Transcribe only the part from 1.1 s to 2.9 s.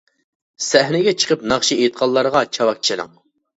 چىقىپ ناخشا ئېيتقانلارغا چاۋاك